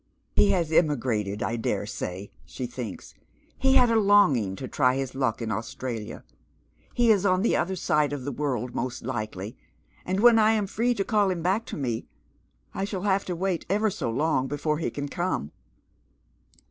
"He 0.35 0.49
has 0.49 0.71
emigrated, 0.71 1.43
I 1.43 1.57
dare 1.57 1.85
say," 1.85 2.31
she 2.43 2.65
thinks." 2.65 3.13
He 3.59 3.75
had 3.75 3.91
a 3.91 3.95
longing 3.95 4.55
to 4.55 4.67
tiy 4.67 4.95
his 4.97 5.13
luck 5.13 5.43
in 5.43 5.51
Australia. 5.51 6.23
He 6.95 7.11
is 7.11 7.23
on 7.23 7.43
the 7.43 7.55
other 7.55 7.75
side 7.75 8.11
of 8.11 8.23
the 8.25 8.31
world, 8.31 8.73
most 8.73 9.03
likely, 9.03 9.55
and 10.03 10.19
when 10.19 10.39
I 10.39 10.53
am 10.53 10.65
free 10.65 10.95
to 10.95 11.03
call 11.03 11.29
him 11.29 11.43
back 11.43 11.67
to 11.67 11.77
me, 11.77 12.07
I 12.73 12.83
shall 12.83 13.03
have 13.03 13.25
to 13.25 13.35
wait 13.35 13.63
ever 13.69 13.91
so 13.91 14.09
long 14.09 14.47
before 14.47 14.79
he 14.79 14.89
can 14.89 15.07
come." 15.07 15.51